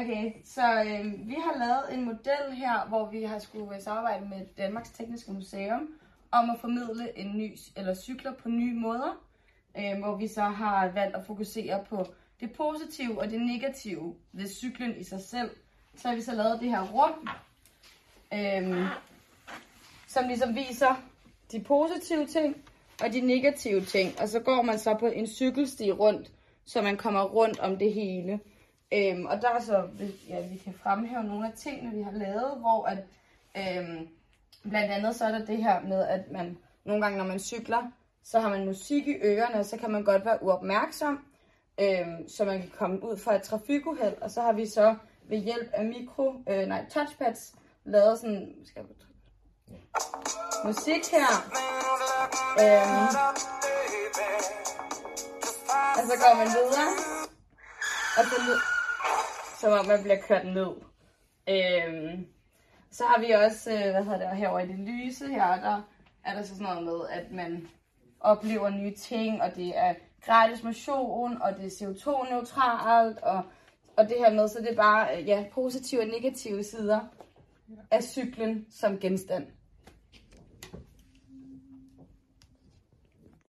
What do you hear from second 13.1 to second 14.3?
og det negative